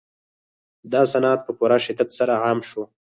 دا 0.91 1.01
صنعت 1.11 1.39
په 1.45 1.51
پوره 1.57 1.77
شدت 1.85 2.09
سره 2.17 2.33
عام 2.43 2.59
شو 2.69 2.83